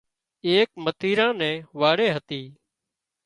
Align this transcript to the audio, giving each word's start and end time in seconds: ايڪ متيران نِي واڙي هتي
ايڪ 0.47 0.69
متيران 0.83 1.33
نِي 1.41 1.51
واڙي 1.79 2.07
هتي 2.15 2.41